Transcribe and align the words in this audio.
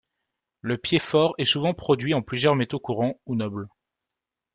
Le 0.61 0.79
piéfort 0.79 1.35
est 1.37 1.45
souvent 1.45 1.75
produit 1.75 2.15
en 2.15 2.23
plusieurs 2.23 2.55
métaux 2.55 2.79
courants 2.79 3.21
ou 3.27 3.35
nobles. 3.35 3.67